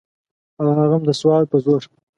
[0.59, 1.81] او هغه هم د سوال په زور.